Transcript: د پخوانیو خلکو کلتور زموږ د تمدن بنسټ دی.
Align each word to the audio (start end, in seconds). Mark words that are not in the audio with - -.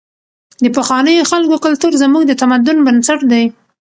د 0.63 0.65
پخوانیو 0.75 1.29
خلکو 1.31 1.55
کلتور 1.65 1.93
زموږ 2.03 2.23
د 2.27 2.31
تمدن 2.41 2.77
بنسټ 2.87 3.19
دی. 3.31 3.43